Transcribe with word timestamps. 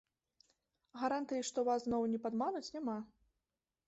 Гарантыі, 1.01 1.45
што 1.49 1.63
вас 1.67 1.85
зноў 1.87 2.05
не 2.13 2.19
падмануць, 2.23 2.65
няма. 2.77 2.97